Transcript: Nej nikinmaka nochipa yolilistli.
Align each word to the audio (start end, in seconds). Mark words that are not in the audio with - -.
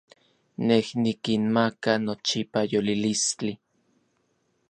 Nej 0.67 0.85
nikinmaka 1.03 1.91
nochipa 2.05 2.59
yolilistli. 2.71 3.53